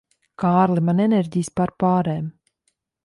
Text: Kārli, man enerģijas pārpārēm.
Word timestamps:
Kārli, 0.43 0.83
man 0.87 1.03
enerģijas 1.05 1.53
pārpārēm. 1.61 2.25